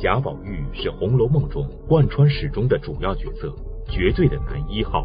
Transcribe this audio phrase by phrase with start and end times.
[0.00, 3.52] 贾宝玉是《红楼梦》中贯穿始终的主要角色，
[3.90, 5.04] 绝对的男一号，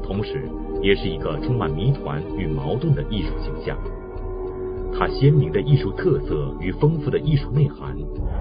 [0.00, 0.48] 同时
[0.80, 3.76] 也是一个充满谜团与矛盾的艺术形象。
[4.96, 7.96] 他鲜明的艺术特色与丰富的艺术内涵，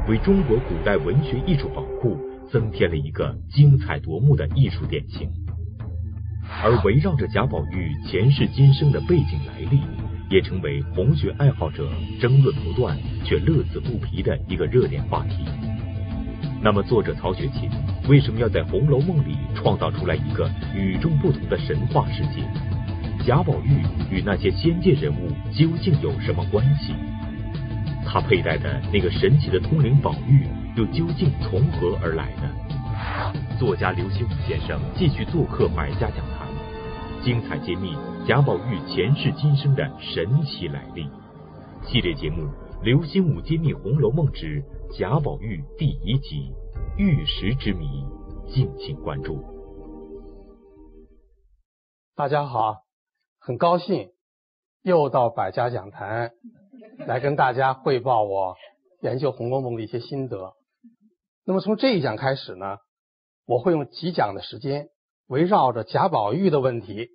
[0.07, 2.15] 为中国古代文学艺术宝库
[2.51, 5.27] 增添了一个精彩夺目的艺术典型。
[6.63, 9.79] 而围绕着贾宝玉前世今生的背景来历，
[10.29, 11.89] 也成为红学爱好者
[12.21, 12.95] 争论不断
[13.25, 15.43] 却乐此不疲的一个热点话题。
[16.59, 17.69] 那么，作者曹雪芹
[18.09, 22.43] 为什么要在《红楼梦》里创造出来一个与众不同的神话世界？
[23.25, 26.93] 贾宝玉与那些仙界人物究竟有什么关系？
[28.05, 32.49] 他佩戴的那个神奇的通灵宝玉又究竟从何而来呢？
[33.59, 36.47] 作家刘心武先生继续做客百家讲坛，
[37.21, 41.07] 精彩揭秘贾宝玉前世今生的神奇来历。
[41.85, 42.43] 系列节目
[42.83, 46.53] 《刘心武揭秘红楼梦之贾宝玉》第一集
[46.97, 47.85] 《玉石之谜》，
[48.53, 49.43] 敬请关注。
[52.15, 52.85] 大家好。
[53.39, 54.11] 很高兴
[54.81, 56.31] 又到百家讲坛
[57.05, 58.55] 来跟大家汇报我
[59.01, 60.53] 研究《红楼梦》的一些心得。
[61.43, 62.77] 那么从这一讲开始呢，
[63.45, 64.89] 我会用几讲的时间
[65.27, 67.09] 围绕着贾宝玉的问题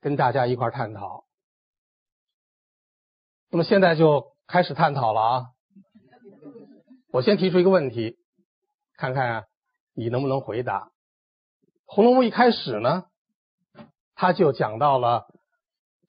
[0.00, 1.24] 跟大家一块探讨。
[3.50, 5.46] 那么现在就开始探讨了啊！
[7.14, 8.18] 我先提出一个问题，
[8.96, 9.46] 看看
[9.94, 10.86] 你能不能回答。
[11.84, 13.04] 《红楼梦》一开始呢，
[14.16, 15.28] 他就讲到了。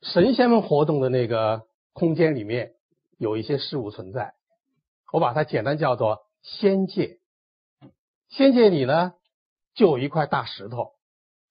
[0.01, 2.73] 神仙们活动的那个空间里面
[3.19, 4.33] 有一些事物存在，
[5.13, 7.19] 我把它简单叫做仙界。
[8.29, 9.13] 仙界里呢，
[9.75, 10.93] 就有一块大石头，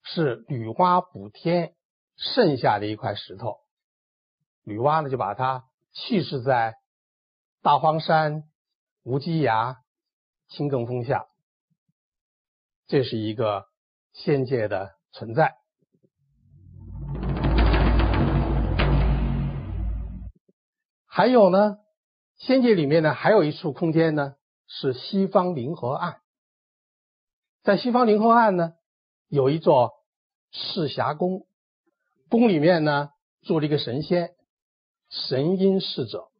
[0.03, 1.75] 是女娲补天
[2.17, 3.59] 剩下的一块石头。
[4.65, 6.75] 女娲呢，就把它弃置在
[7.61, 8.43] 大荒山
[9.05, 9.77] 无稽崖
[10.47, 11.27] 青埂峰下，
[12.87, 13.67] 这是一个
[14.13, 15.55] 仙界的存在。
[21.05, 21.77] 还有呢，
[22.37, 26.21] 仙界里面呢，还有一处空间呢，是西方灵河岸。
[27.61, 28.73] 在西方灵河岸呢，
[29.27, 29.93] 有一座
[30.51, 31.45] 赤霞宫，
[32.27, 33.11] 宫里面呢
[33.43, 34.35] 住了一个神仙，
[35.11, 36.31] 神瑛侍者。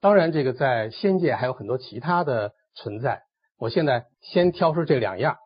[0.00, 3.24] 当然，这个在仙界还有很多其他的存在，
[3.56, 5.38] 我现在先挑出这两样。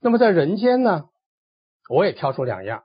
[0.00, 1.10] 那么在人间呢？
[1.90, 2.84] 我也挑出两样，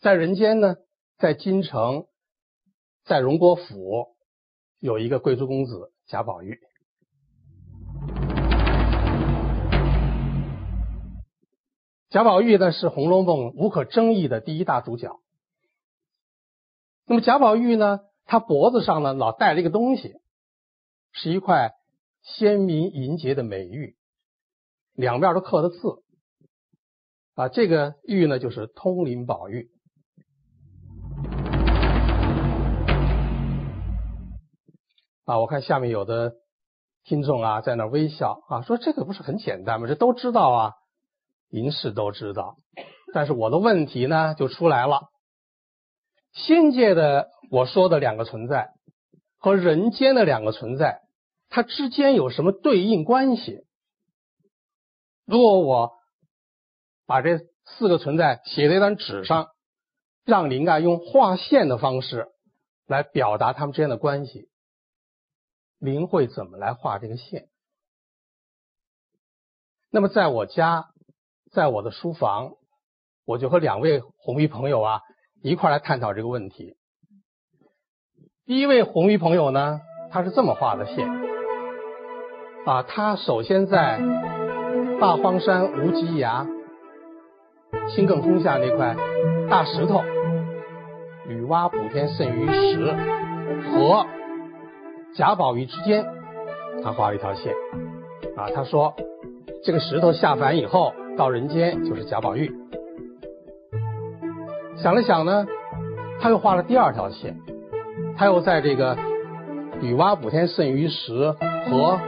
[0.00, 0.74] 在人间呢，
[1.18, 2.06] 在京城，
[3.04, 4.16] 在荣国府
[4.80, 6.58] 有一个贵族公子贾宝玉。
[12.08, 15.20] 贾宝玉呢是《红楼梦》无可争议的第一大主角。
[17.04, 20.14] 那么贾宝玉呢，他脖子上呢老戴了一个东西，
[21.12, 21.72] 是一块
[22.22, 23.96] 鲜明银洁的美玉，
[24.94, 25.78] 两面都刻的字。
[27.36, 29.68] 啊，这个玉呢，就是通灵宝玉。
[35.26, 36.32] 啊，我看下面有的
[37.04, 39.86] 听众啊，在那微笑啊，说这个不是很简单吗？
[39.86, 40.72] 这都知道啊，
[41.50, 42.56] 银氏都知道。
[43.12, 45.10] 但是我的问题呢，就出来了：
[46.32, 48.72] 仙界的我说的两个存在
[49.38, 51.02] 和人间的两个存在，
[51.48, 53.64] 它之间有什么对应关系？
[55.24, 55.92] 如果我
[57.06, 59.48] 把这四个存在写在一张纸上，
[60.24, 62.28] 让您啊用画线的方式
[62.86, 64.48] 来表达他们之间的关系。
[65.78, 67.48] 您会怎么来画这个线？
[69.90, 70.90] 那么在我家，
[71.52, 72.54] 在我的书房，
[73.24, 75.00] 我就和两位红衣朋友啊
[75.42, 76.76] 一块来探讨这个问题。
[78.46, 81.04] 第一位红衣朋友呢，他是这么画的线
[82.64, 84.00] 啊，他首先在
[85.00, 86.46] 大荒山无稽崖。
[87.88, 88.94] 青埂峰下那块
[89.50, 90.00] 大石头，
[91.26, 92.94] 女娲补天剩余石
[93.72, 94.06] 和
[95.16, 96.06] 贾宝玉之间，
[96.84, 97.52] 他画了一条线
[98.36, 98.46] 啊。
[98.54, 98.94] 他说
[99.64, 102.54] 这个石头下凡以后到人间就是贾宝玉。
[104.76, 105.48] 想了想呢，
[106.20, 107.36] 他又画了第二条线，
[108.16, 108.96] 他又在这个
[109.80, 111.30] 女娲补天剩余石
[111.68, 111.98] 和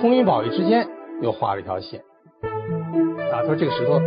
[0.00, 0.88] 通灵宝玉之间
[1.20, 3.32] 又画了一条线啊。
[3.32, 4.00] 他说这个石头。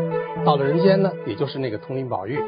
[0.43, 2.39] 到了人间呢，也就是那个通灵宝玉。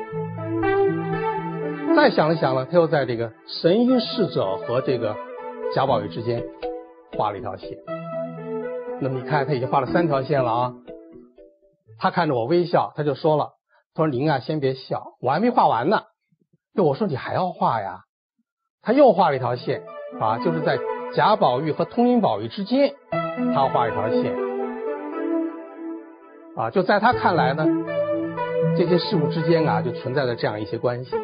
[1.95, 5.15] 再想了想呢，他又在这个神瑛侍者和这个
[5.75, 6.43] 贾宝玉之间
[7.15, 7.77] 画了一条线。
[8.99, 10.73] 那么你看，他已经画了三条线了啊。
[11.99, 13.51] 他看着我微笑，他就说了
[13.93, 16.01] ：“他说您啊，先别笑，我还没画完呢。”
[16.73, 17.99] 就我说：“你还要画呀？
[18.85, 19.81] 他又画了一条线
[20.19, 20.77] 啊，就是在
[21.13, 22.93] 贾宝玉和通灵宝玉之间，
[23.53, 24.35] 他画一条线
[26.57, 27.65] 啊，就在他看来呢，
[28.77, 31.15] 这些事物之间啊，就存在着这样一些关系。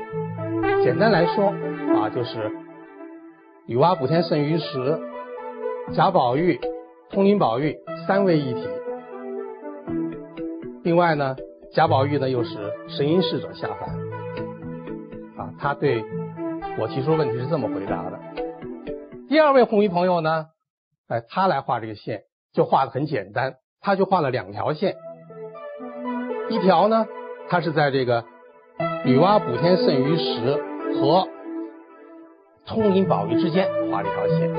[0.83, 1.47] 简单来说
[1.99, 2.49] 啊，就是
[3.65, 4.97] 女娲补天剩余时，
[5.93, 6.57] 贾宝玉、
[7.09, 7.77] 通灵宝玉
[8.07, 8.67] 三位一体。
[10.83, 11.35] 另外呢，
[11.73, 12.55] 贾宝玉呢又是
[12.87, 13.89] 神瑛侍者下凡
[15.37, 16.05] 啊，他对
[16.77, 18.19] 我提出问题是这么回答的。
[19.27, 20.47] 第二位红衣朋友呢，
[21.07, 22.21] 哎，他来画这个线
[22.53, 24.95] 就画的很简单，他就画了两条线，
[26.49, 27.07] 一条呢，
[27.49, 28.25] 他是在这个
[29.05, 30.63] 女娲补天剩余时。
[30.89, 31.27] 和
[32.65, 34.51] 通灵宝玉之间画了一条线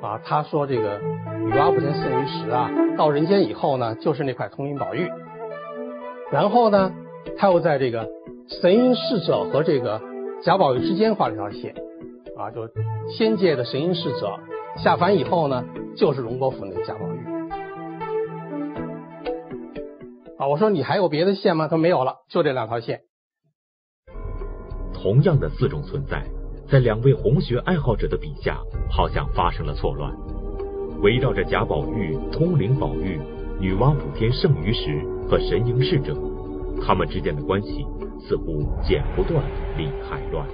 [0.00, 1.00] 啊，他说这个
[1.40, 5.10] 女娲补天剩余时啊，到人间以后呢，就是那块通灵宝玉。
[6.30, 6.92] 然后呢，
[7.36, 8.08] 他又在这个
[8.48, 10.00] 神瑛侍者和这个
[10.42, 11.74] 贾宝玉之间画了一条线
[12.36, 12.68] 啊，就
[13.16, 14.38] 仙界的神瑛侍者
[14.76, 15.64] 下凡以后呢，
[15.96, 17.18] 就是荣国府那贾宝玉
[20.38, 20.46] 啊。
[20.46, 21.66] 我说你还有别的线吗？
[21.66, 23.00] 他说没有了，就这两条线。
[24.94, 26.24] 同样的四种存在，
[26.68, 28.60] 在两位红学爱好者的笔下，
[28.90, 30.12] 好像发生了错乱。
[31.02, 33.20] 围绕着贾宝玉、通灵宝玉、
[33.58, 36.14] 女娲补天剩余时和神瑛侍者，
[36.84, 37.84] 他们之间的关系
[38.20, 39.44] 似乎剪不断，
[39.76, 40.46] 理还乱。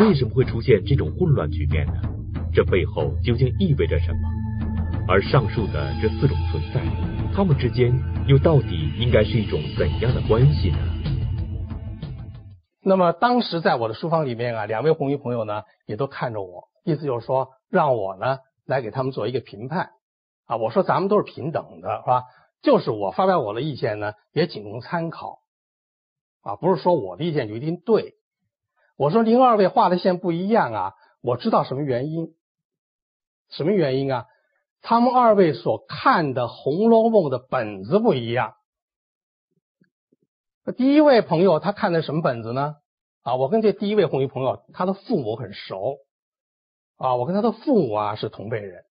[0.00, 1.94] 为什么会出现这种混乱局面呢？
[2.52, 4.18] 这背后究竟意味着什么？
[5.08, 6.80] 而上述的这四种存在，
[7.34, 7.92] 他们之间
[8.26, 10.78] 又到底应该是一种怎样的关系呢？
[12.82, 19.90] 那么当时在我的书房里面啊，两位红衣朋友呢也都看着我，意思就是说让我呢来给他们做一个评判
[20.46, 20.56] 啊。
[20.56, 22.24] 我说咱们都是平等的，是吧？
[22.62, 25.40] 就是我发表我的意见呢，也仅供参考
[26.42, 28.14] 啊，不是说我的意见就一定对。
[28.96, 32.34] 我说您二位画的线不一样啊，我知道什么原因？
[33.48, 34.26] 什么原因啊？
[34.82, 38.54] 他们二位所看的《红楼梦》的本子不一样。
[40.76, 42.76] 第一位朋友他看的什么本子呢？
[43.22, 45.96] 啊，我跟这第一位红衣朋友他的父母很熟
[46.96, 48.84] 啊，我跟他的父母啊是同辈人，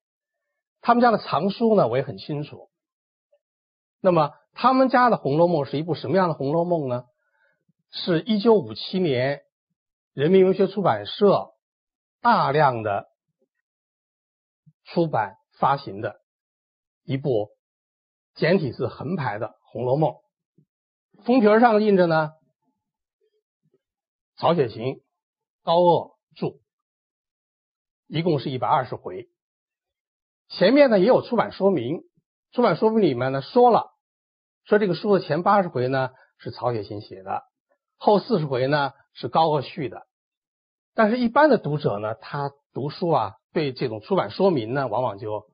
[0.81, 2.69] 他们家的藏书呢我也很清楚。
[4.01, 7.05] 那么他们家的《红楼梦》是一部什么样的《红楼梦》呢？
[7.91, 9.41] 是一九五七年
[10.13, 11.55] 人民文学出版社
[12.21, 13.07] 大量的
[14.83, 16.21] 出版发行的
[17.03, 17.49] 一部
[18.35, 20.11] 简体字横排的《红楼梦》。
[21.23, 22.33] 封皮上印着呢，
[24.37, 25.01] 曹雪芹、
[25.63, 26.59] 高鹗著，
[28.05, 29.29] 一共是一百二十回。
[30.47, 32.03] 前面呢也有出版说明，
[32.51, 33.91] 出版说明里面呢说了，
[34.65, 37.43] 说这个书的前八十回呢是曹雪芹写的，
[37.97, 40.07] 后四十回呢是高鹗续的。
[40.95, 45.45] 但是，一般的读者呢，他读书啊，对这种出版说明呢，往往就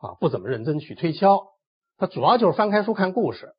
[0.00, 1.46] 啊不怎么认真去推敲，
[1.96, 3.54] 他主要就是翻开书看故事。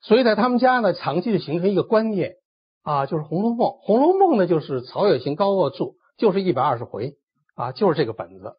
[0.00, 2.34] 所以在他们家呢，长期就形成一个观念
[2.82, 3.70] 啊，就是《红楼梦》。
[3.78, 7.16] 《红楼梦》呢，就是曹雪芹、高鹗著，就是一百二十回
[7.54, 8.56] 啊，就是这个本子。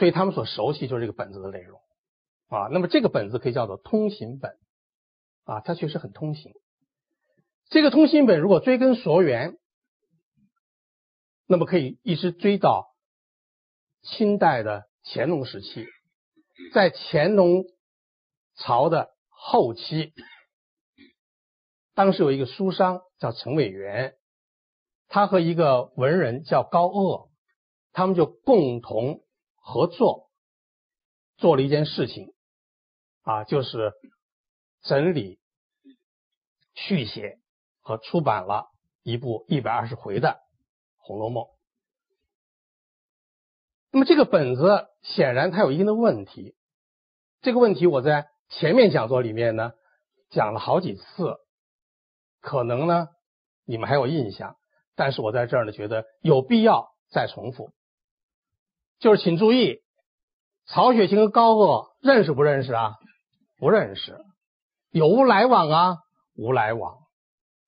[0.00, 1.78] 所以他们所熟悉就是这个本子的内容
[2.48, 2.68] 啊。
[2.72, 4.56] 那么这个本子可以叫做通行本
[5.44, 6.54] 啊，它确实很通行。
[7.68, 9.58] 这个通行本如果追根溯源，
[11.46, 12.94] 那么可以一直追到
[14.02, 15.86] 清代的乾隆时期，
[16.72, 17.64] 在乾隆
[18.56, 19.10] 朝的。
[19.42, 20.12] 后期，
[21.94, 24.16] 当时有一个书商叫陈伟元，
[25.08, 27.30] 他和一个文人叫高鹗，
[27.92, 29.22] 他们就共同
[29.70, 30.28] 合作
[31.36, 32.34] 做了一件事情，
[33.22, 33.92] 啊，就是
[34.82, 35.38] 整理、
[36.74, 37.38] 续写
[37.80, 38.66] 和出版了
[39.02, 40.28] 一部一百二十回的
[40.98, 41.44] 《红楼梦》。
[43.92, 46.56] 那么这个本子显然它有一定的问题，
[47.40, 48.28] 这个问题我在。
[48.52, 49.70] 前面讲座里面呢
[50.30, 51.36] 讲了好几次，
[52.40, 53.06] 可能呢
[53.64, 54.56] 你们还有印象，
[54.96, 57.72] 但是我在这儿呢觉得有必要再重复。
[59.00, 59.78] 就是请注意，
[60.66, 62.94] 曹雪芹和高鹗认识不认识啊？
[63.58, 64.16] 不认识，
[64.90, 65.96] 有无来往啊？
[66.36, 66.98] 无来往。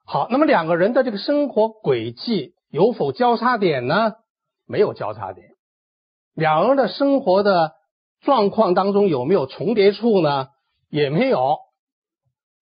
[0.05, 4.13] 好，那么两个人的这个生活轨迹有否交叉点呢？
[4.67, 5.49] 没有交叉点。
[6.35, 7.73] 两人的生活的
[8.21, 10.49] 状况当中有没有重叠处呢？
[10.91, 11.59] 也没有，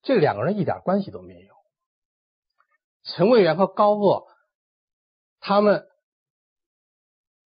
[0.03, 1.55] 这两个人一点关系都没有。
[3.03, 4.27] 陈伟元和高鹗
[5.41, 5.87] 他们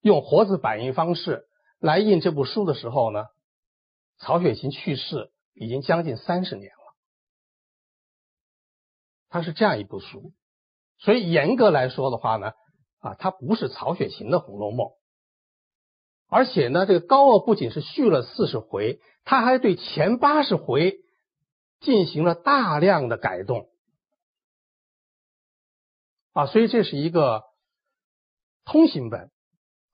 [0.05, 1.47] 用活字版印方式
[1.79, 3.25] 来印这部书的时候呢，
[4.19, 6.95] 曹雪芹去世已经将近三十年了。
[9.31, 10.35] 它是这样一部书，
[10.99, 12.53] 所以严格来说的话呢，
[12.99, 14.89] 啊，它不是曹雪芹的《红楼梦》，
[16.29, 20.99] 而且呢，这个高鹗不仅是续了四十回，他还对前八十回
[21.81, 23.71] 进行了大量的改动，
[26.35, 27.43] 啊，所以这是一个
[28.67, 29.31] 通行本，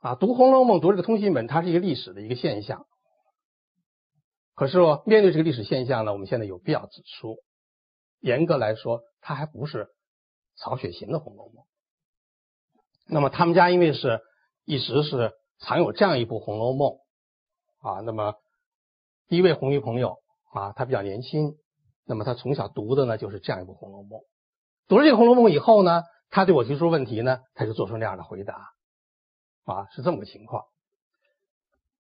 [0.01, 2.87] 啊，读《红楼梦》读这个通行本，它是一个历史的一个现象。
[4.55, 7.37] 可是说，面对这个历史现象呢，我们现在有必要指出，
[8.19, 9.89] 严格来说，它还不是
[10.57, 11.65] 曹雪芹的《红楼梦》。
[13.09, 14.21] 那么他们家因为是
[14.65, 16.93] 一直是藏有这样一部《红楼梦》
[17.87, 18.35] 啊，那么
[19.29, 20.17] 第一位红衣朋友
[20.55, 21.57] 啊，他比较年轻，
[22.07, 24.21] 那么他从小读的呢就是这样一部《红楼梦》。
[24.89, 28.71] 读了这个《红楼梦》以后呢，他对我提出问题呢，他就做出那样的回答
[29.65, 30.65] 啊，是这么个情况。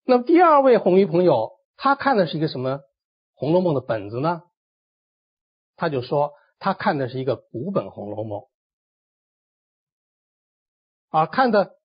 [0.04, 1.58] 那么第二位红衣朋友。
[1.82, 2.80] 他看的是一个什么
[3.36, 4.42] 《红楼梦》的本子呢？
[5.78, 8.42] 他就说他看的是一个古本《红楼梦》
[11.08, 11.78] 啊，看的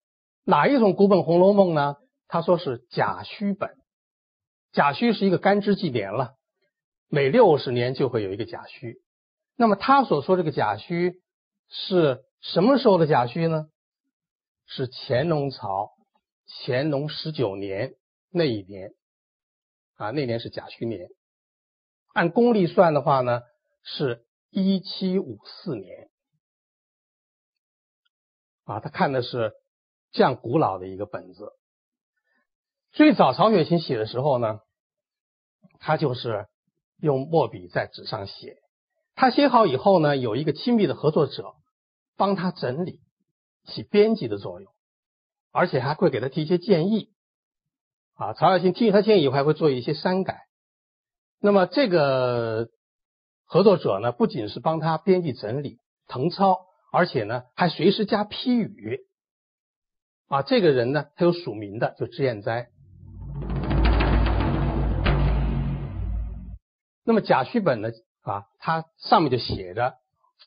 [0.42, 1.94] 哪一种古本《红楼梦》呢？
[2.26, 3.70] 他说是甲戌本，
[4.72, 6.34] 甲戌是一个干支纪年了，
[7.06, 8.96] 每六十年就会有一个甲戌。
[9.54, 11.22] 那么他所说这个甲戌
[11.68, 13.68] 是什么时候的甲戌呢？
[14.66, 15.92] 是乾隆朝
[16.46, 17.94] 乾隆十九年
[18.30, 18.90] 那一年。
[19.96, 21.08] 啊，那年是甲戌年，
[22.14, 23.42] 按公历算的话呢，
[23.84, 26.10] 是一七五四年。
[28.64, 29.52] 啊，他看的是
[30.10, 31.52] 这样古老的一个本子。
[32.90, 34.58] 最早曹雪芹写的时候呢，
[35.78, 36.48] 他就是
[36.96, 38.56] 用墨笔在纸上写。
[39.14, 41.54] 他写好以后呢，有一个亲密的合作者
[42.16, 43.00] 帮他整理，
[43.64, 44.72] 起编辑的作用，
[45.52, 47.10] 而且还会给他提一些建议。
[48.14, 50.42] 啊，曹雪芹听取他建议以后，还会做一些删改。
[51.40, 52.68] 那么这个
[53.44, 55.78] 合作者呢，不仅是帮他编辑整理
[56.08, 56.60] 誊抄，
[56.92, 59.00] 而且呢还随时加批语。
[60.28, 62.68] 啊，这个人呢，他有署名的，就脂砚斋。
[67.04, 67.90] 那么甲戌本呢，
[68.22, 69.96] 啊，它上面就写着，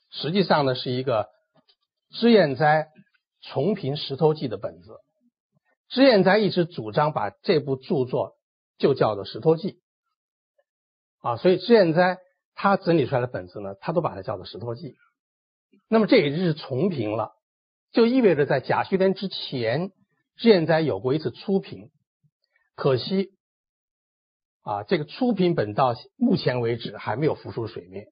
[0.09, 1.29] 实际上呢是一个
[2.09, 2.89] 脂砚斋
[3.41, 5.00] 重评石头记的本子。
[5.89, 8.34] 脂砚斋一直主张把这部著作
[8.77, 9.74] 就叫做《石头记》
[11.20, 12.17] 啊，所以脂砚斋
[12.56, 14.89] 他整理出来的本子呢，他都把它叫做《石头记》。
[15.88, 17.32] 那么这也就是重评了，
[17.91, 19.91] 就意味着在甲戌年之前，
[20.36, 21.89] 脂砚斋有过一次初评，
[22.75, 23.32] 可惜
[24.63, 28.08] 啊，这个初评本到目前为止还没有浮出水面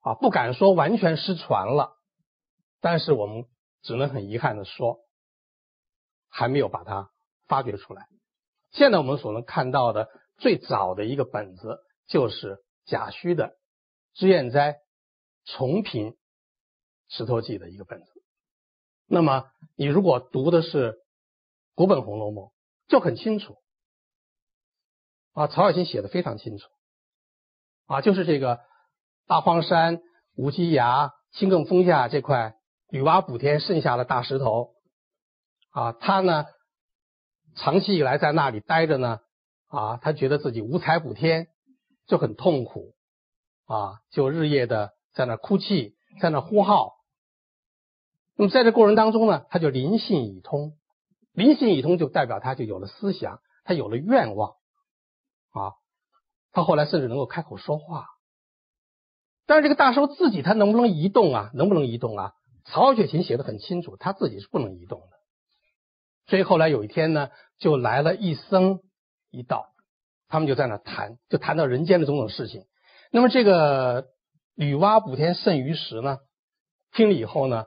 [0.00, 1.98] 啊，不敢说完全失传了，
[2.80, 3.44] 但是我们
[3.82, 5.00] 只能很遗憾的说。
[6.34, 7.10] 还没有把它
[7.46, 8.08] 发掘出来。
[8.70, 10.08] 现在我们所能看到的
[10.38, 13.58] 最早的一个本子，就是贾诩的
[14.14, 14.78] 脂砚斋
[15.44, 16.16] 重评
[17.08, 18.06] 石头记的一个本子。
[19.06, 19.44] 那么，
[19.76, 20.94] 你如果读的是
[21.74, 22.46] 古本《红楼梦》，
[22.88, 23.58] 就很清楚
[25.34, 26.66] 啊，曹雪芹写的非常清楚
[27.84, 28.60] 啊，就是这个
[29.26, 30.00] 大荒山、
[30.34, 32.56] 无稽崖、青埂峰下这块
[32.92, 34.74] 女娲补天剩下的大石头。
[35.70, 36.44] 啊，他呢，
[37.56, 39.20] 长期以来在那里待着呢，
[39.68, 41.48] 啊，他觉得自己无才补天，
[42.06, 42.92] 就很痛苦，
[43.64, 46.96] 啊，就日夜的在那哭泣，在那呼号。
[48.36, 50.76] 那么在这过程当中呢，他就灵性已通，
[51.32, 54.50] 灵性已通就代表他就有了思想，他有了愿望，
[55.52, 55.72] 啊，
[56.52, 58.08] 他后来甚至能够开口说话。
[59.46, 61.50] 但是这个大寿自己他能不能移动啊？
[61.54, 62.34] 能不能移动啊？
[62.72, 65.06] 曹雪芹写的很清楚，他自己是不能移动的。
[66.26, 68.80] 所以后来有一天呢，就来了一僧
[69.30, 69.66] 一道，
[70.28, 72.64] 他们就在那谈，就谈到人间的种种事情。
[73.10, 74.06] 那么这个
[74.54, 76.18] 女娲补天剩余时呢，
[76.92, 77.66] 听了以后呢，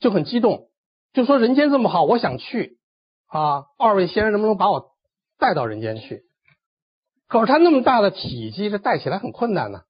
[0.00, 0.68] 就很激动，
[1.12, 2.80] 就说人间这么好，我想去
[3.26, 3.66] 啊！
[3.78, 4.96] 二位先生能不能把我
[5.38, 6.24] 带到人间去？
[7.28, 9.82] 可是他那么大的体积，这带起来很困难呢。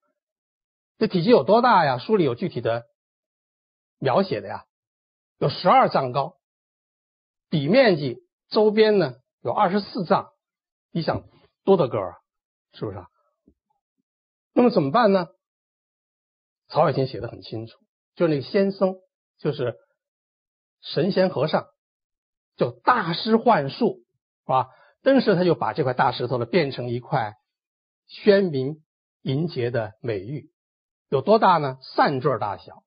[0.98, 1.96] 这体积有多大呀？
[1.96, 2.84] 书里有具体的
[3.98, 4.64] 描写的呀，
[5.38, 6.36] 有十二丈高。
[7.50, 10.30] 底面积周边呢有二十四丈，
[10.90, 11.24] 你想
[11.64, 12.16] 多大个儿啊？
[12.72, 12.98] 是不是？
[12.98, 13.06] 啊？
[14.52, 15.28] 那么怎么办呢？
[16.68, 17.78] 曹雪芹写的很清楚，
[18.14, 18.96] 就是那个仙僧，
[19.38, 19.76] 就是
[20.82, 21.66] 神仙和尚，
[22.56, 24.04] 就大师幻术，
[24.42, 24.68] 是吧？
[25.00, 27.34] 登时他就把这块大石头呢变成一块
[28.06, 28.82] 宣明
[29.22, 30.50] 莹洁的美玉，
[31.08, 31.78] 有多大呢？
[31.94, 32.82] 扇坠大小，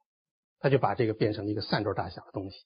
[0.61, 2.57] 他就把这个变成了一个扇坠大小的东西。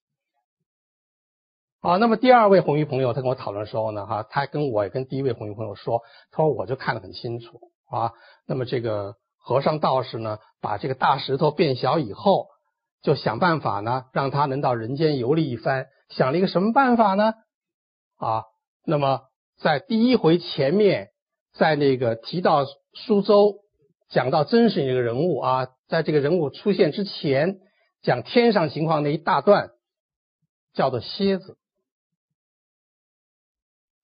[1.82, 7.60] 好，那么第二位红衣朋友，他跟我讨论的时候呢，哈，他跟我跟第一位红衣朋友说，他说我就看得很清楚
[7.90, 8.12] 啊。
[8.48, 12.48] 那么这个和尚道士呢，把这个大石头变小以后，
[13.02, 15.86] 就想办法呢，让他能到人间游历一番。
[16.10, 17.34] 想了一个什么办法呢？
[18.18, 18.46] 啊，
[18.84, 19.22] 那么
[19.60, 21.10] 在第一回前面，
[21.54, 23.58] 在那个提到苏州，
[24.10, 27.60] 讲到真实一个人物啊，在这个人物出现之前，
[28.06, 29.72] 讲天上情况那一大段，
[30.74, 31.58] 叫做蝎子。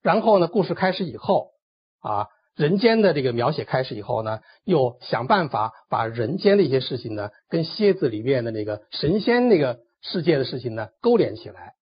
[0.02, 1.52] 然后呢，故事开始以后
[2.00, 11.76] 啊，人间的这个描写开始以后呢，又想办法把人间的一些事情呢，跟蝎子里面的那个神仙那个世界的事情呢勾连起来。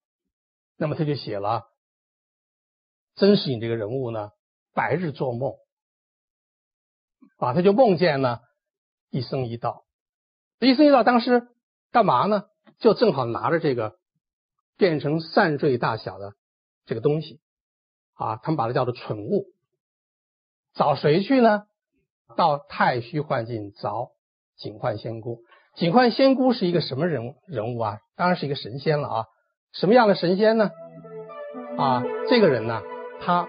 [0.76, 1.64] 那么他就写了
[3.14, 4.32] 曾士隐这个人物呢，
[4.74, 5.54] 白日做梦
[7.38, 8.40] 啊，他就梦见呢
[9.08, 9.84] 一生一道，
[10.58, 11.48] 一生一道当时
[11.92, 12.44] 干嘛呢？
[12.78, 13.96] 就正好拿着这个
[14.78, 16.32] 变成扇坠大小的
[16.86, 17.40] 这个东西
[18.14, 19.46] 啊，他们把它叫做蠢物，
[20.74, 21.64] 找谁去呢？
[22.36, 24.10] 到太虚幻境找
[24.56, 25.42] 警幻仙姑。
[25.74, 27.98] 警幻仙姑是一个什么人人物啊？
[28.16, 29.24] 当然是一个神仙了啊。
[29.72, 30.70] 什么样的神仙呢？
[31.76, 32.82] 啊，这个人呢，
[33.20, 33.48] 他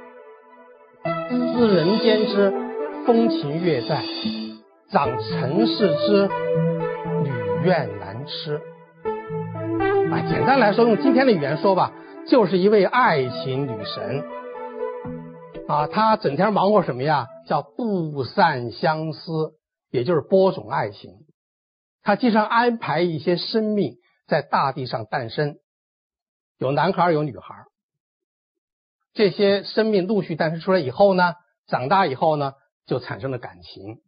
[1.04, 2.52] 思人间之
[3.06, 4.04] 风情月在，
[4.90, 6.28] 长尘世之
[7.24, 7.30] 女
[7.66, 7.90] 怨
[8.26, 8.62] 吃。
[10.12, 11.94] 啊，简单来说，用今天的语言说吧，
[12.28, 14.24] 就是一位爱情女神。
[15.68, 17.28] 啊，她整天忙活什么呀？
[17.48, 19.54] 叫布散相思，
[19.90, 21.12] 也就是播种爱情。
[22.04, 23.96] 她经常安排一些生命
[24.28, 25.56] 在大地上诞生。
[26.58, 27.56] 有男孩有女孩
[29.14, 31.34] 这些生命陆续诞生出来以后呢，
[31.68, 32.54] 长大以后呢，
[32.86, 34.02] 就产生了感情，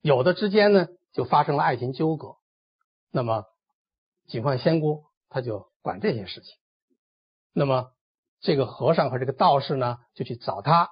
[0.00, 2.34] 有的之间呢就发生了爱情纠葛。
[3.10, 3.44] 那么
[4.26, 6.54] 警幻仙姑他就管这些事情。
[7.52, 7.92] 那么
[8.40, 10.90] 这个和尚和这个道士呢就去找他，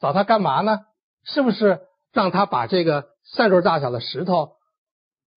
[0.00, 0.86] 找他干嘛呢？
[1.22, 1.82] 是不是
[2.12, 4.56] 让他把这个扇坠大小的石头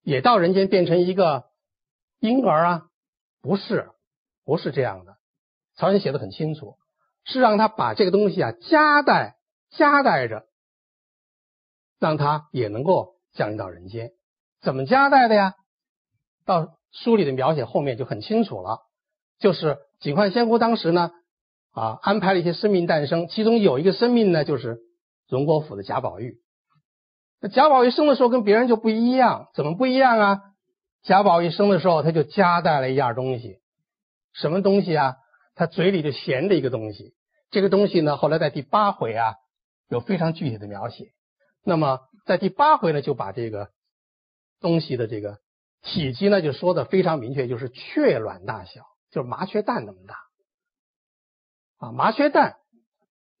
[0.02, 1.50] 也到人间变成一个
[2.18, 2.88] 婴儿啊？
[3.40, 3.90] 不是。
[4.44, 5.18] 不是这样的，
[5.76, 6.78] 曹仁写的很清楚，
[7.22, 9.36] 是让他把这个东西啊夹带
[9.68, 10.46] 夹带着，
[11.98, 14.12] 让他也能够降临到人间。
[14.62, 15.54] 怎么夹带的呀？
[16.48, 18.80] 到书里的描写后面就很清楚了，
[19.38, 21.10] 就是警幻仙姑当时呢
[21.72, 24.78] 啊安排了一些生命诞生，其中有一个生命呢就是
[25.28, 26.38] 荣国府的贾宝玉。
[27.38, 30.40] 那贾宝玉生的时候跟别人就不一样，怎么不一样啊？
[31.02, 33.58] 贾宝玉生的时候他就夹带了一样东西。
[34.32, 35.16] 什么东西啊？
[35.54, 37.12] 他嘴里就衔着一个东西，
[37.50, 39.34] 这个东西呢，后来在第八回啊
[39.90, 41.08] 有非常具体的描写。
[41.62, 43.68] 那么在第八回呢，就把这个
[44.62, 45.40] 东西的这个
[45.82, 50.16] 体积呢，就说的非常明确，就是雀卵大小，就是麻雀蛋那么大
[51.78, 52.56] 啊，麻雀蛋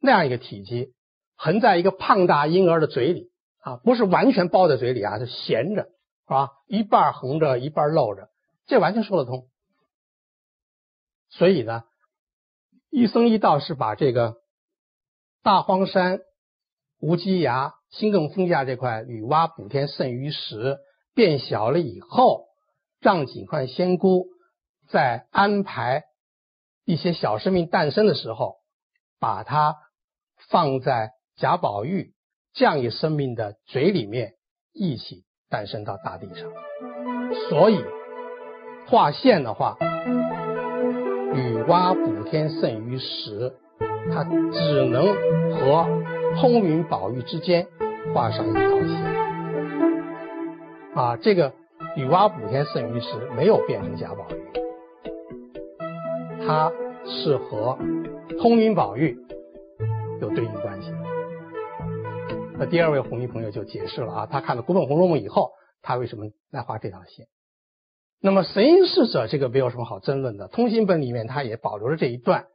[0.00, 0.94] 那样一个体积，
[1.36, 6.50] 横在一个胖大婴儿的嘴里啊，不是完全包在嘴里啊，是衔着是吧？
[6.66, 8.28] 一半横着，一半露着，
[8.66, 9.48] 这完全说得通。
[11.30, 11.82] 所以呢，
[12.90, 14.36] 一僧一道是把这个
[15.42, 16.20] 大荒山、
[17.00, 20.78] 无稽崖、新更峰下这块女娲补天剩余石
[21.18, 22.44] 变小了以后，
[23.00, 24.26] 让警幻仙姑
[24.88, 26.04] 在安排
[26.84, 28.58] 一些小生命诞生的时候，
[29.18, 29.74] 把它
[30.48, 32.12] 放在贾宝玉
[32.54, 34.34] 这样一生命的嘴里面
[34.72, 36.48] 一起诞生到大地上。
[37.48, 37.84] 所以
[38.86, 39.76] 画线的话。
[41.34, 43.54] 女娲补天剩余石，
[44.12, 45.04] 它只能
[45.56, 45.86] 和
[46.40, 47.66] 通云宝玉之间
[48.14, 49.27] 画上一条线。
[50.98, 51.52] 啊，这个
[51.94, 54.34] 女娲补天剩余石没有变成贾宝玉，
[56.44, 56.72] 它
[57.06, 57.78] 是和
[58.40, 59.16] 通灵宝玉
[60.20, 60.90] 有对应关系。
[62.58, 67.28] 那第二位红衣朋友就解释了啊，他看了古本《红楼梦》以后，他为什么来画这条线？
[68.20, 72.46] 那么神瑛侍者这个没有什么好争论的，通行本里面他也保留了这一段，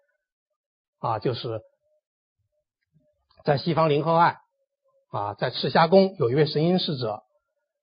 [1.00, 1.62] 啊，就是
[3.46, 4.40] 在西方灵河岸
[5.12, 7.24] 啊，在赤霞宫有一位神瑛侍者，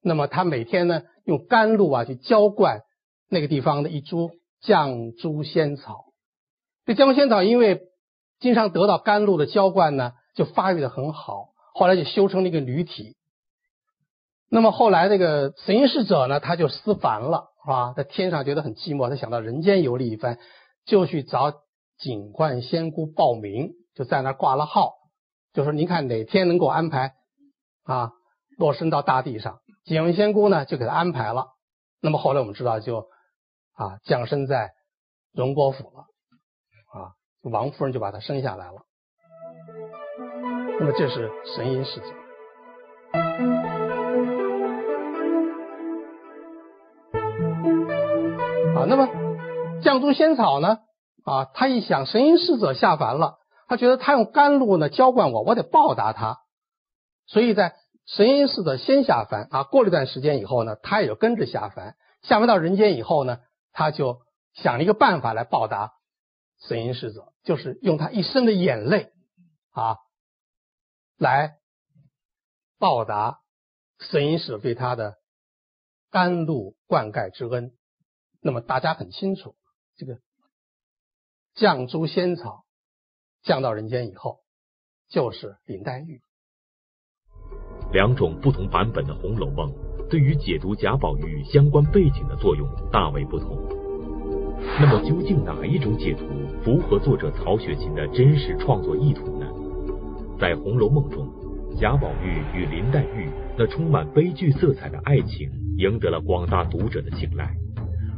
[0.03, 2.81] 那么他每天呢用甘露啊去浇灌
[3.29, 4.31] 那个地方的一株
[4.63, 6.05] 绛珠仙草，
[6.87, 7.83] 这绛珠仙草因为
[8.39, 13.17] 经常得到甘露的浇灌呢，就发育的很好，后来就修成了一个女体。
[14.49, 17.49] 那么后来这个神瑛侍者呢，他就思凡了。
[17.63, 17.93] 是吧？
[17.95, 20.39] 在天上觉得很寂寞，他想到人间游历一番，
[20.87, 21.53] 就去找
[21.99, 24.95] 警幻仙姑报名，就在那挂了号，
[25.53, 27.13] 就说您看哪天能够安排
[27.85, 28.13] 啊
[28.57, 29.59] 落身到大地上？
[29.91, 31.49] 警幻仙姑呢就给他安排了。
[32.01, 33.09] 那么后来我们知道就
[33.75, 34.71] 啊降生在
[35.33, 36.05] 荣国府了
[36.95, 37.11] 啊，
[37.43, 38.83] 王夫人就把他生下来了。
[40.79, 42.07] 那么这是神瑛侍者。
[48.79, 48.87] 啊。
[48.87, 49.09] 那么
[49.83, 50.79] 绛珠仙草呢？
[51.25, 56.39] 啊，他一想神瑛侍者下凡了，他觉得他用甘露呢浇灌我，我得报答他，
[57.27, 57.75] 所以在
[58.17, 63.39] 神瑛侍者先下凡啊，过了一段时间以后呢，他也就跟着下凡，下凡到人间以后呢，
[63.71, 64.21] 他就
[64.53, 65.93] 想了一个办法来报答
[66.59, 69.13] 神瑛侍者，就是用他一生的眼泪
[69.71, 69.97] 啊
[71.19, 71.59] 来
[72.79, 73.39] 报答
[74.01, 75.15] 神瑛侍者对他的
[76.11, 77.77] 甘露灌溉之恩。
[78.41, 79.55] 那么大家很清楚
[79.97, 80.19] 这个。
[81.55, 82.65] 绛珠仙草
[83.43, 84.41] 降到人间以后，
[85.09, 86.23] 就是林黛玉。
[87.93, 89.69] 两种不同版本的《红楼梦》
[90.09, 93.59] 对于解读贾宝玉相关背景的作用大为不同。
[94.79, 96.25] 那么，究竟哪一种解读
[96.63, 99.47] 符合作者曹雪芹的真实创作意图呢？
[100.39, 101.27] 在《红楼梦》中，
[101.79, 107.51] 贾宝玉与林黛玉那充满悲剧色彩的爱情，赢得了广大读者的青睐。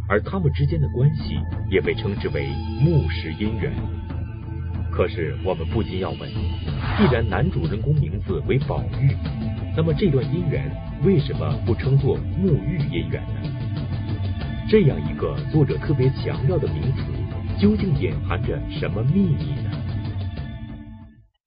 [0.08, 1.36] 而他们之间的关系
[1.70, 2.46] 也被称之为
[2.80, 3.72] 木石姻缘。
[4.90, 6.28] 可是我们不禁要问：
[6.98, 9.16] 既然男主人公名字为宝玉，
[9.74, 10.70] 那么这段姻缘
[11.02, 14.68] 为什么不称作沐浴姻缘呢？
[14.68, 17.02] 这样一个作者特别强调的名词，
[17.58, 19.70] 究竟隐含着什么秘密呢？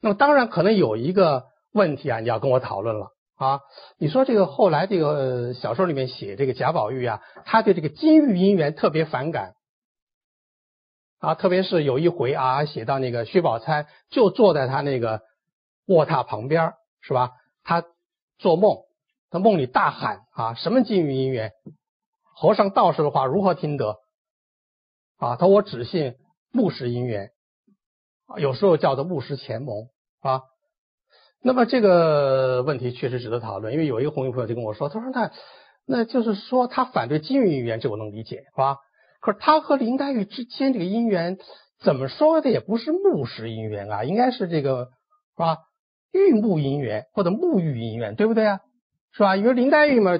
[0.01, 3.11] 那么当然可能有一个问题啊，你要跟我讨论了。
[3.35, 3.59] 啊，
[3.99, 9.53] 你说这个后来这个小说里面写这个贾宝玉啊，他对这个金玉姻缘特别反感
[11.19, 15.21] 啊，特别是有一回啊，写到那个薛宝钗就坐在他那个
[15.85, 17.31] 卧榻旁边，是吧？
[17.63, 17.83] 他
[18.37, 18.77] 做梦，
[19.29, 21.51] 他梦里大喊啊，什么金玉姻缘？
[22.23, 23.97] 和尚道士的话如何听得？
[25.17, 26.15] 啊，他说我只信
[26.51, 27.31] 木石姻缘，
[28.37, 29.87] 有时候叫做木石前盟
[30.19, 30.41] 啊。
[31.41, 35.31] 那么这个问题确实值得讨论，因为有一个红衣朋友就跟我说，他说那
[35.85, 38.77] 那就是说他反对金玉姻缘，这我能理解，是吧？
[39.21, 41.37] 可是他和林黛玉之间这个姻缘，
[41.79, 45.57] 怎么说的也不是木石姻缘啊，应该是这个是吧？
[46.15, 48.59] 玉木姻缘或者沐浴姻缘，对不对啊？
[49.11, 49.35] 是吧？
[49.35, 50.11] 因为林黛玉嘛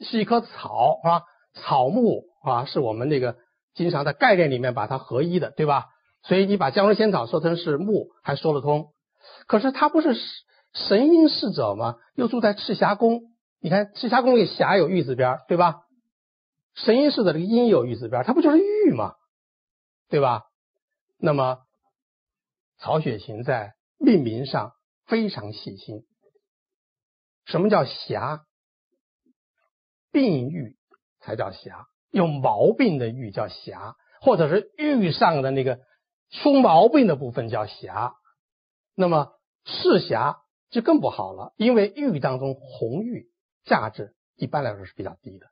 [0.00, 1.22] 是一棵草，是吧？
[1.54, 3.36] 草木啊，是我们这个
[3.74, 5.86] 经常在概念里面把它合一的，对吧？
[6.22, 8.86] 所以你把绛珠仙草说成是木，还说得通。
[9.46, 10.16] 可是他不是。
[10.74, 13.22] 神瑛侍者吗，又住在赤霞宫。
[13.62, 15.80] 你看赤霞宫里霞有玉字边，对吧？
[16.74, 19.14] 神瑛侍者这个瑛有玉字边，它不就是玉吗？
[20.10, 20.42] 对吧？
[21.18, 21.60] 那么
[22.78, 24.72] 曹雪芹在命名上
[25.06, 26.06] 非常细心。
[27.44, 28.44] 什么叫霞？
[30.12, 30.76] 病玉
[31.20, 35.80] 才叫霞，有毛病的玉叫霞，或者是玉上的那个
[36.30, 38.14] 出毛病的部分叫霞。
[38.94, 39.32] 那么
[39.64, 40.42] 赤霞。
[40.68, 43.30] 就更不好了，因为玉当中红玉
[43.64, 45.46] 价值一般来说是比较低的，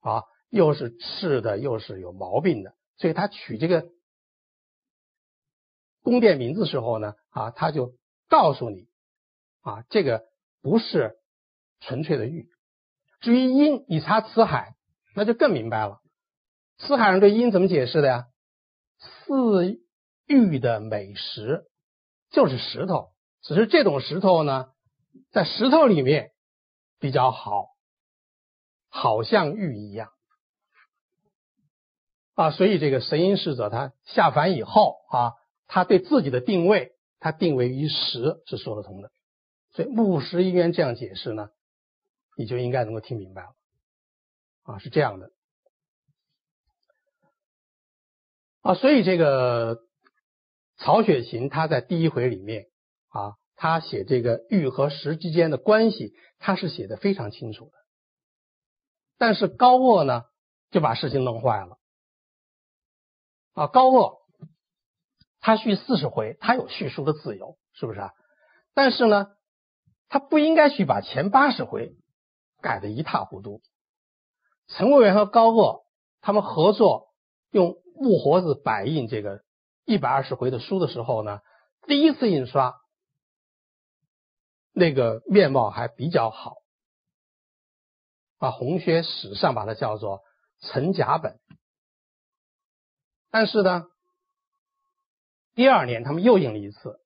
[0.00, 3.88] 啊，又是赤的，又是有毛病的，所以他取这个
[6.02, 7.94] 宫殿名字时候呢，啊，他就
[8.28, 8.88] 告诉你，
[9.62, 10.24] 啊，这个
[10.62, 11.16] 不是
[11.80, 12.48] 纯粹的玉。
[13.20, 14.74] 至于阴，你查辞海，
[15.14, 16.00] 那就更明白了。
[16.78, 18.26] 辞海上对阴怎么解释的呀？
[18.98, 19.80] 似
[20.26, 21.64] 玉的美食，
[22.30, 23.08] 就是石头。
[23.42, 24.72] 只是这种石头呢，
[25.30, 26.32] 在石头里面
[27.00, 27.68] 比较好，
[28.88, 30.10] 好像玉一样
[32.34, 32.50] 啊。
[32.50, 35.32] 所以这个神瑛侍者他下凡以后啊，
[35.66, 39.10] 他对自己的定位，他定位于石是说得通的。
[39.72, 41.50] 所以木石姻缘这样解释呢，
[42.36, 43.54] 你就应该能够听明白了
[44.62, 45.30] 啊，是这样的
[48.62, 48.74] 啊。
[48.74, 49.80] 所以这个
[50.76, 52.66] 曹雪芹他在第一回里面。
[53.10, 57.72] 啊，他写这个玉和石之间的关系，他是写的非常清楚的。
[59.16, 60.24] 但是高鹗呢，
[60.70, 61.78] 就把事情弄坏了。
[63.54, 64.18] 啊，高鹗
[65.48, 68.12] 他续四十回，他有叙述的自由，是不是啊？
[68.74, 69.28] 但是呢，
[70.10, 71.96] 他不应该去把前八十回
[72.60, 73.62] 改的一塌糊涂。
[74.66, 75.84] 陈桂元和高鹗
[76.20, 77.14] 他们合作
[77.50, 79.42] 用木活字摆印这个
[79.86, 81.40] 一百二十回的书的时候呢，
[81.86, 82.74] 第一次印刷。
[84.74, 86.56] 那个面貌还比较好，
[88.36, 90.20] 啊，红学史上把它叫做
[90.60, 91.40] 陈甲本，
[93.30, 93.86] 但是呢，
[95.58, 97.00] 第二年他们又印了一次，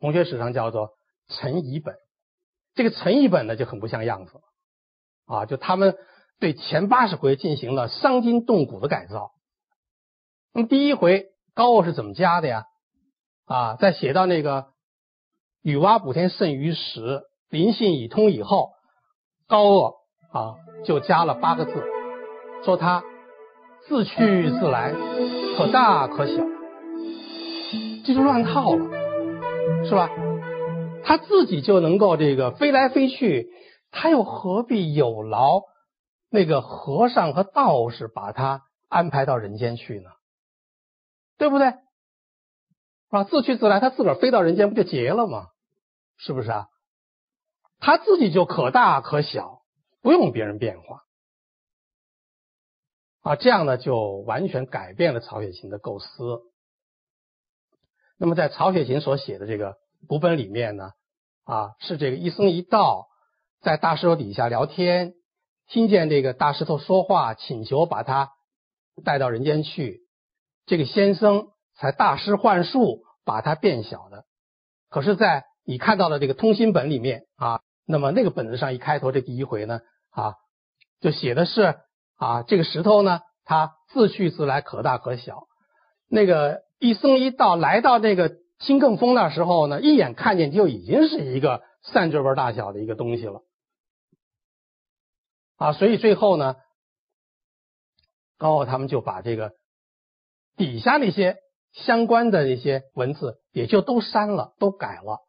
[0.00, 0.90] 红学史上叫做
[1.28, 1.94] 陈乙本，
[2.74, 4.42] 这个陈乙本呢就很不像样子了，
[5.36, 5.96] 啊，就他们
[6.40, 9.30] 对前八十回进行了伤筋动骨的改造。
[10.52, 12.64] 那么第一回高鹗是怎么加的呀？
[13.44, 14.66] 啊，在写到那个。
[15.62, 18.70] 女娲补天圣于时，灵性已通以后，
[19.46, 19.94] 高鹗
[20.32, 21.72] 啊就加了八个字，
[22.64, 23.04] 说他
[23.86, 24.92] 自去自来，
[25.56, 26.34] 可大可小，
[28.06, 30.08] 这就乱套了，是吧？
[31.04, 33.50] 他自己就能够这个飞来飞去，
[33.90, 35.62] 他又何必有劳
[36.30, 40.10] 那个和尚和道士把他安排到人间去呢？
[41.36, 41.74] 对不对？
[43.08, 45.48] 啊，自去自来，他自个儿飞到人间不就结了吗？
[46.16, 46.68] 是不是啊？
[47.80, 49.62] 他自己就可大可小，
[50.00, 51.02] 不用别人变化。
[53.22, 56.06] 啊，这样呢就完全改变了曹雪芹的构思。
[58.18, 59.76] 那么在曹雪芹所写的这个
[60.08, 60.92] 古本里面呢，
[61.44, 63.08] 啊，是这个一僧一道
[63.60, 65.12] 在大石头底下聊天，
[65.68, 68.30] 听见这个大石头说话，请求把他
[69.04, 70.00] 带到人间去，
[70.64, 74.24] 这个先生才大师幻术把他变小的。
[74.88, 80.34] 可是，在你看到的这个通心本里面啊，那么那个本子上一开头这第一回呢，啊，
[81.00, 81.74] 就写的是
[82.16, 85.48] 啊，这个石头呢，它自去自来，可大可小，
[86.08, 86.64] 那个。
[86.78, 93.42] 一僧一道来到这个青埂峰那时候呢，一眼看见就已经是一个三指纹大小的一个东西了
[95.56, 95.72] 啊！
[95.72, 96.56] 所以最后呢，
[98.38, 99.52] 高傲他们就把这个
[100.56, 101.36] 底下那些
[101.72, 105.20] 相关的那些文字也就都删了，都改了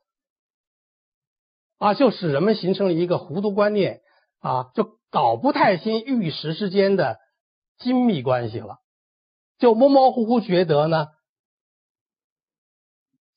[1.78, 4.02] 啊，就使人们形成了一个糊涂观念
[4.40, 7.20] 啊，就搞不太清玉石之间的
[7.78, 8.80] 精密关系了，
[9.60, 11.08] 就模模糊糊觉得呢。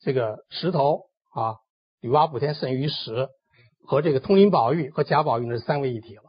[0.01, 1.57] 这个石头啊，
[2.01, 3.29] 女娲补天圣于石
[3.85, 6.23] 和这个通灵宝玉和贾宝玉呢是三位一体了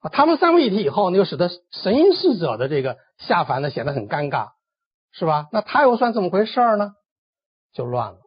[0.00, 0.10] 啊。
[0.10, 4.48] 他们三位一体以后，呢，又使得神瑛侍者的这个下凡呢显得很尴尬，
[5.12, 5.48] 是吧？
[5.52, 6.92] 那他又算怎么回事呢？
[7.72, 8.18] 就乱了。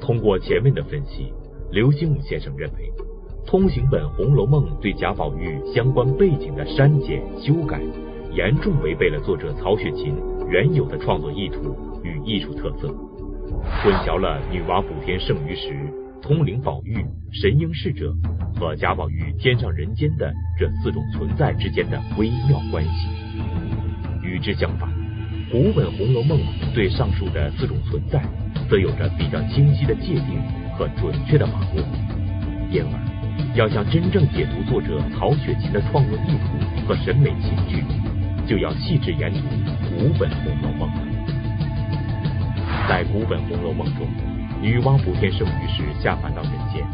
[0.00, 1.32] 通过前面的分析，
[1.70, 2.92] 刘心武先生认为，
[3.46, 7.80] 通行本《红楼梦》对贾宝玉相关背景的删减修改，
[8.32, 10.14] 严重违背了作者曹雪芹
[10.48, 11.89] 原有的创作意图。
[12.02, 12.88] 与艺术特色，
[13.82, 18.14] 混淆了女娲补天圣于石、通灵宝玉、神瑛侍者
[18.56, 23.08] 和贾宝玉天上人间的这四种存在之间的微妙关系。
[24.22, 24.88] 与之相反，
[25.50, 26.38] 古本《红楼梦》
[26.74, 28.22] 对上述的四种存在，
[28.68, 30.40] 则有着比较清晰的界定
[30.76, 31.82] 和准确的把握。
[32.70, 37.82] 因而，要想真正解读作者曹雪芹的创作意图和审美情趣，
[38.46, 39.40] 就要细致研读
[39.90, 40.79] 古本《红楼梦》。
[42.90, 44.04] 在古本《红楼梦》中，
[44.60, 46.84] 女娲补天圣于石下凡到人间，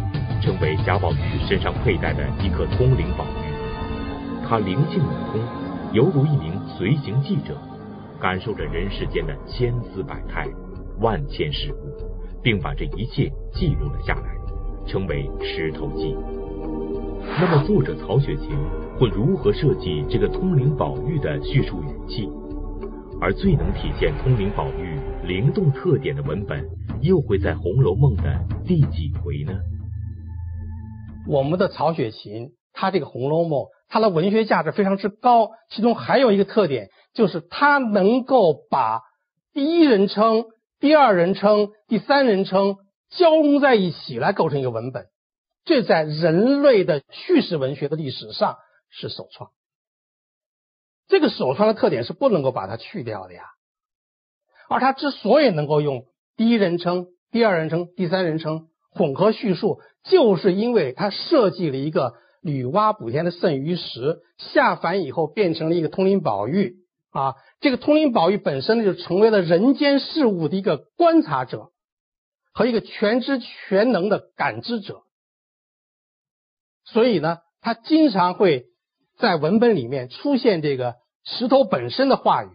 [0.43, 4.47] 成为贾宝玉身上佩戴的一颗通灵宝玉。
[4.47, 5.41] 她灵性悟空，
[5.95, 7.57] 犹如一名随行记者，
[8.21, 10.47] 感受着人世间的千姿百态、
[11.01, 11.97] 万千事物，
[12.43, 14.37] 并把这一切记录了下来，
[14.87, 16.15] 成为《石头记》。
[17.41, 18.51] 那么，作者曹雪芹
[18.99, 22.29] 会如何设计这个通灵宝玉的叙述语气？
[23.19, 24.96] 而最能体现通灵宝玉
[25.27, 26.71] 灵动特点的文本，
[27.03, 29.59] 又会在《红楼梦》的第几回呢？
[31.27, 35.51] 我们的曹雪芹，他这个《红楼梦》，它的文学价值非常之高。
[35.69, 39.03] 其中还有一个特点，就是他能够把
[39.53, 40.45] 第一人称、
[40.79, 42.77] 第二人称、第三人称
[43.11, 45.07] 交融在一起来构成一个文本。
[45.65, 48.59] 这在人类的叙事文学的历史上
[48.91, 49.51] 是首创。
[51.09, 53.43] 这个首创的特点是不能够把它去掉的呀，
[54.69, 56.05] 而他之所以能够用
[56.37, 66.77] 第一人称、第二人称、第三人称混合叙述，就是因为他设计了一个女娲补天的圣于石下凡以后变成了一个通灵宝玉
[67.11, 71.71] 啊，这个通灵宝玉本身呢就成为了人间事物的一个观察者
[72.53, 75.03] 和一个全知全能的感知者，
[76.85, 78.67] 所以呢，他经常会。
[79.19, 82.51] 在文本里面出现这个石头本身的话语，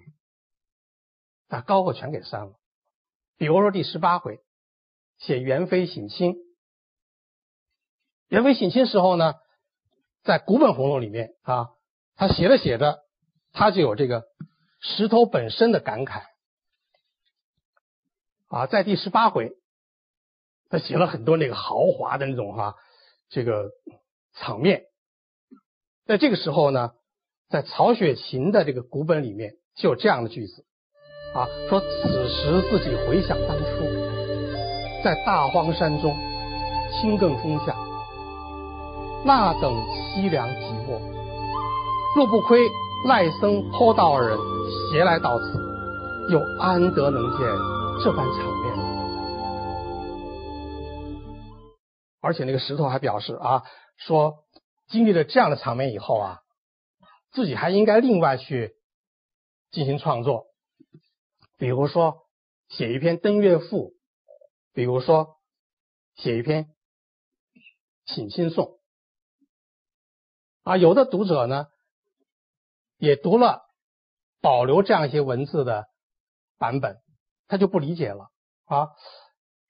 [1.52, 2.54] 把高鹗全给删了。
[3.38, 4.40] 比如说第十八回
[5.18, 6.36] 写元妃省亲，
[8.30, 9.34] 元妃省亲时候呢，
[10.24, 11.72] 在古本红楼里面啊，
[12.16, 13.00] 他写着写着，
[13.52, 14.24] 他就有这个
[14.80, 16.24] 石头本身的感慨
[18.48, 18.66] 啊。
[18.68, 19.52] 在第十八回，
[20.70, 22.76] 他写了很多那个豪华的那种哈，
[23.28, 23.72] 这个
[24.36, 24.86] 场面。
[26.06, 26.94] 在这个时候呢，
[27.50, 30.66] 在曹雪芹的这个古本里面就有这样的句子
[31.34, 33.66] 啊，说此时自己回想当初，
[35.04, 36.16] 在大荒山中
[36.92, 37.76] 青埂峰下，
[39.24, 41.00] 那等凄凉寂寞，
[42.16, 42.60] 若不亏
[43.08, 44.38] 赖僧颇道二人
[44.92, 45.58] 携来到此，
[46.32, 47.48] 又安得能见
[48.04, 48.74] 这般场面？
[52.22, 53.64] 而且那个石头还表示啊，
[53.98, 54.36] 说。
[54.90, 56.40] 经历了这样的场面以后啊，
[57.32, 58.74] 自己还应该另外去
[59.72, 60.48] 进行创作，
[61.62, 62.24] 比如说
[62.70, 63.94] 写一篇登月赋，
[64.74, 65.38] 比如说
[66.16, 66.74] 写一篇
[68.04, 68.80] 请亲颂。
[70.64, 71.68] 啊，有的读者呢
[72.98, 73.62] 也读了
[74.42, 75.86] 保留这样一些文字的
[76.58, 76.98] 版本，
[77.48, 78.32] 他就不理解了
[78.66, 78.90] 啊。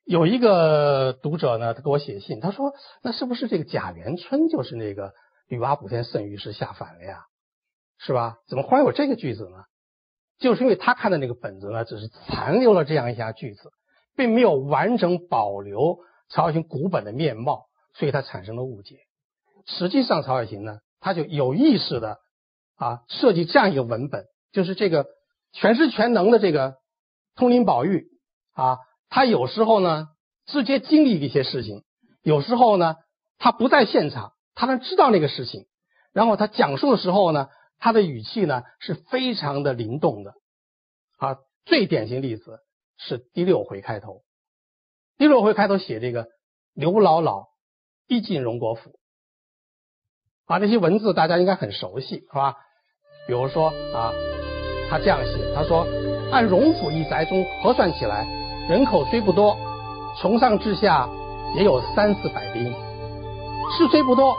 [0.05, 2.73] 有一个读者呢，他给我写信，他说
[3.03, 5.13] ：“那是不是这个贾元春就是那个
[5.49, 7.25] 女娲补天圣于是下凡了呀？
[7.97, 8.37] 是吧？
[8.47, 9.65] 怎么忽然有这个句子呢？
[10.41, 13.71] 就是因为他看的那个本子呢，只是残留了这样一下句子，
[14.17, 15.99] 并没有完整保留
[16.29, 18.97] 曹雪芹古本的面貌，所以他产生了误解。
[19.65, 22.17] 实际上，曹雪芹呢，他就有意识的
[22.75, 25.05] 啊设计这样一个文本，就是这个
[25.53, 26.75] 全知全能的这个
[27.35, 28.07] 通灵宝玉
[28.53, 28.79] 啊。”
[29.13, 30.07] 他有时候呢，
[30.47, 31.81] 直接经历一些事情；
[32.23, 32.95] 有时候呢，
[33.37, 35.65] 他不在现场，他能知道那个事情。
[36.13, 37.49] 然后他讲述的时候呢，
[37.81, 40.35] 他的语气呢是非常的灵动的。
[41.17, 42.59] 啊，最典型例子
[42.97, 44.21] 是第六回开头。
[45.17, 46.27] 第六回开头写这个
[46.73, 47.47] 刘姥姥
[48.07, 48.97] 一进荣国府，
[50.45, 52.55] 啊，这些文字大家应该很熟悉，是吧？
[53.27, 54.13] 比如说啊，
[54.89, 55.85] 他这样写，他说
[56.31, 58.25] 按荣府一宅中核算起来。
[58.69, 59.57] 人口虽不多，
[60.19, 61.09] 从上至下
[61.55, 62.71] 也有三四百兵。
[63.77, 64.35] 事虽不多，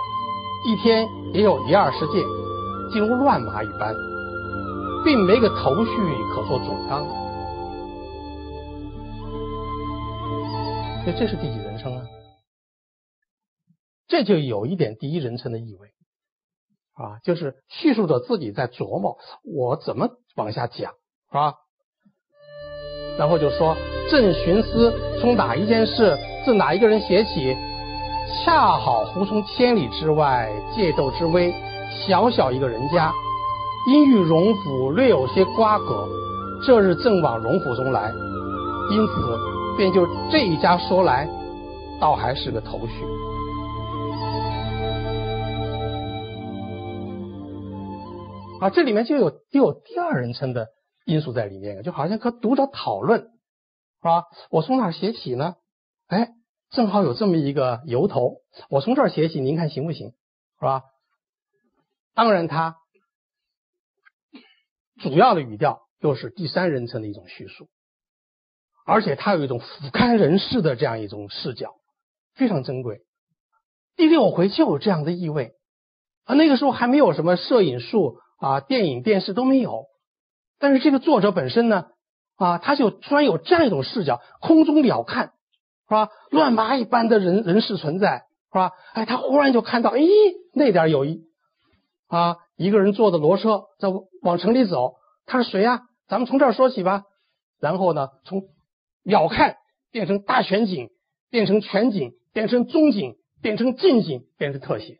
[0.66, 2.24] 一天也有一二十件，
[2.92, 3.94] 竟如乱麻一般，
[5.04, 5.90] 并没个头绪
[6.34, 7.06] 可做总纲。
[11.02, 12.04] 所以这是第几人称啊？
[14.06, 15.88] 这就有一点第一人称的意味
[16.94, 20.92] 啊，就是叙述者自己在琢磨我怎么往下讲，
[21.30, 21.54] 是吧？
[23.18, 23.76] 然后就说。
[24.10, 27.56] 正寻思从哪一件事，自哪一个人写起，
[28.44, 31.54] 恰好忽从千里之外借斗之威，
[32.00, 33.12] 小小一个人家，
[33.88, 36.08] 因与荣府略有些瓜葛，
[36.64, 38.12] 这日正往荣府中来，
[38.90, 39.38] 因此
[39.76, 41.28] 便就这一家说来，
[42.00, 43.04] 倒还是个头绪。
[48.60, 50.68] 啊，这里面就有就有第二人称的
[51.04, 53.20] 因素在里面，就好像和读者讨论。
[53.20, 54.24] 是吧？
[54.50, 55.54] 我从哪写起呢？
[56.08, 56.30] 哎，
[56.70, 60.08] 正好有这么一个由头，我从这儿写起，您看行不行？
[60.58, 60.82] 是吧？
[62.14, 62.76] 当然，它
[65.00, 67.68] 主要的语调又是第三人称的一种叙述，
[68.84, 71.74] 而且它有一种俯瞰人世的这样一种视角，
[72.34, 73.00] 非常珍贵。
[73.96, 75.52] 第六回就有这样的意味
[76.24, 79.86] 啊，那个时候还没有什么摄影术啊，电影、电视都没有，
[80.58, 81.86] 但是这个作者本身呢？
[82.36, 85.30] 啊，他就突然有这样一种视角，空中鸟瞰，是
[85.88, 86.08] 吧？
[86.30, 88.72] 乱麻一般的人人世存在，是吧？
[88.94, 90.00] 哎，他忽然就看到，哎，
[90.52, 91.22] 那点有一
[92.12, 93.88] 啊，一个人坐的骡车在
[94.20, 95.80] 往城里走，他是谁呀？
[96.06, 97.04] 咱们从这儿说起吧。
[97.58, 98.42] 然后呢，从
[99.02, 99.54] 鸟瞰
[99.90, 100.90] 变成大全景，
[101.30, 104.98] 变成全景，变成中景，变成近景，变成特写。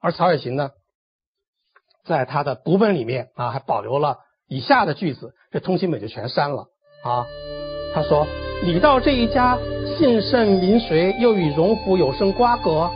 [0.00, 0.70] 而曹雪芹呢，
[2.04, 4.18] 在他的读本里面啊，还保留了。
[4.48, 6.66] 以下的句子，这通行本就全删了
[7.04, 7.24] 啊。
[7.94, 8.26] 他说
[8.66, 9.56] ：“你到这一家
[9.96, 12.90] 姓甚名谁，又与荣府有甚瓜葛？”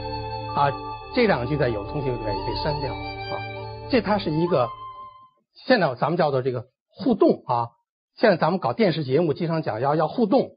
[0.56, 3.90] 啊，这两句在有通行本里面也被删掉啊。
[3.90, 4.68] 这它是一个
[5.66, 7.70] 现在咱们叫做这个互动啊。
[8.14, 10.57] 现在咱们搞电视节目，经常讲要要互动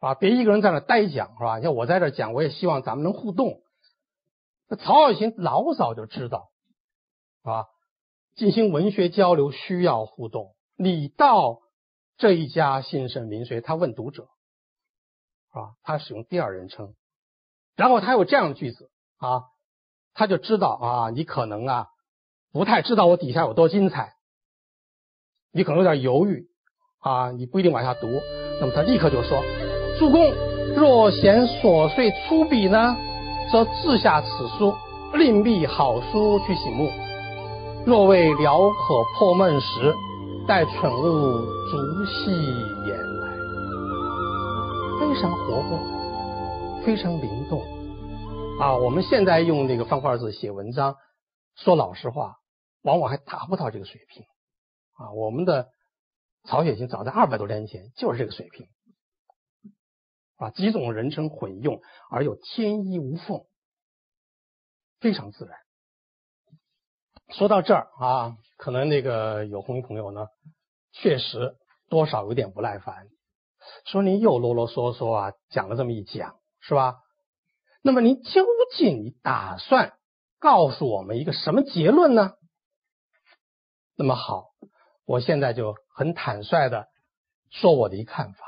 [0.00, 1.60] 啊，别一个人在那呆讲是吧？
[1.60, 3.62] 像我在这讲，我也希望咱们能互动。
[4.68, 6.50] 那曹雪芹老早就知道
[7.42, 7.66] 啊。
[8.34, 10.56] 进行文学交流需要互动。
[10.76, 11.60] 李道
[12.16, 13.60] 这一家姓甚名谁？
[13.60, 14.24] 他问读者，
[15.50, 16.94] 啊，他使用第二人称，
[17.76, 19.44] 然后他有这样的句子啊，
[20.14, 21.88] 他就知道啊，你可能啊
[22.52, 24.14] 不太知道我底下有多精彩，
[25.52, 26.46] 你可能有点犹豫
[27.00, 28.06] 啊，你不一定往下读。
[28.60, 29.42] 那么他立刻就说
[29.98, 30.32] ：“主公
[30.76, 32.96] 若嫌琐碎粗鄙呢，
[33.50, 34.72] 则自下此书，
[35.14, 36.88] 另觅好书去醒目。”
[37.84, 39.94] 若为聊可破闷时，
[40.46, 42.30] 待蠢物逐细
[42.86, 43.36] 言来，
[45.00, 45.78] 非常活泼，
[46.84, 47.60] 非常灵动
[48.60, 48.76] 啊！
[48.76, 50.96] 我们现在用那个方块字写文章，
[51.56, 52.36] 说老实话，
[52.82, 54.24] 往往还达不到这个水平
[54.92, 55.12] 啊！
[55.12, 55.70] 我们的
[56.44, 58.68] 曹雪芹早在二百多年前就是这个水平
[60.36, 60.50] 啊！
[60.50, 61.80] 几种人称混用
[62.10, 63.44] 而又天衣无缝，
[65.00, 65.58] 非常自然。
[67.30, 70.28] 说到这儿啊，可能那个有红衣朋友呢，
[70.92, 71.56] 确实
[71.88, 73.08] 多少有点不耐烦，
[73.86, 77.00] 说您又啰啰嗦嗦啊，讲了这么一讲，是吧？
[77.86, 79.92] 那么您究竟打算
[80.38, 82.32] 告诉我们一个什么结论呢？
[83.94, 84.46] 那么好，
[85.04, 86.88] 我现在就很坦率的
[87.50, 88.38] 说我的一看法，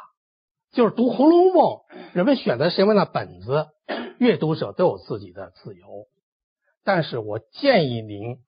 [0.73, 1.83] 就是读《红楼梦》，
[2.15, 3.69] 人们选择什么样的本子，
[4.19, 6.07] 阅读者都有自己的自由。
[6.83, 8.39] 但是我建议您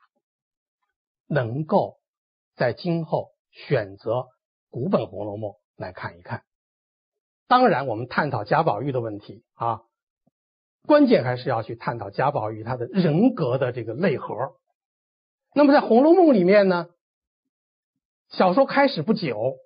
[1.27, 1.99] 能够
[2.57, 4.29] 在今后选择
[4.71, 6.45] 古本《红楼梦》来看一看。
[7.47, 9.83] 当然，我们探讨贾宝玉的问题啊，
[10.89, 14.35] 关键还是要去探讨贾宝玉他的人格的这个内核。
[15.55, 16.89] 那么在《红楼梦》里面呢，
[18.31, 19.57] 小说开始不久，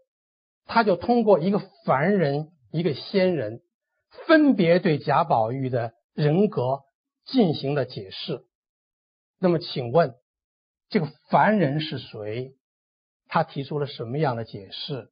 [0.66, 3.62] 他就通过一个凡人、一个仙人，
[4.26, 6.80] 分别对贾宝玉的人格
[7.24, 8.44] 进行了解释。
[9.38, 10.14] 那么，请问
[10.88, 12.56] 这个凡人是谁？
[13.28, 15.10] 他提出了什么样的解释？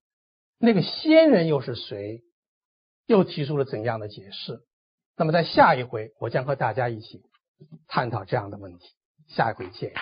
[0.58, 2.22] 那个仙人又是谁？
[3.06, 4.60] 又提出了怎样的解释？
[5.20, 7.20] 那么，在下一回，我将和大家一起
[7.86, 8.86] 探讨这样的问题。
[9.28, 9.92] 下一回见。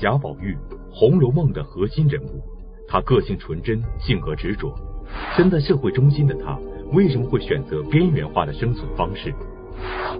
[0.00, 0.54] 贾宝玉，
[0.94, 2.42] 《红楼梦》的核心人物，
[2.88, 4.74] 他个性纯真，性格执着，
[5.36, 6.58] 身在社会中心的他，
[6.94, 9.30] 为什么会选择边缘化的生存方式？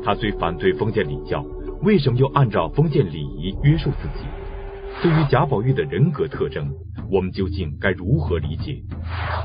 [0.05, 1.43] 他虽反对封建礼教，
[1.81, 4.27] 为什么又按照封建礼仪约束自己？
[5.03, 6.73] 对于贾宝玉的人格特征，
[7.11, 8.83] 我们究竟该如何理解？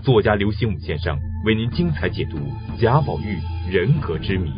[0.02, 2.38] 作家刘心武先生为您精彩解读
[2.80, 3.38] 贾宝玉
[3.70, 4.50] 人格之谜。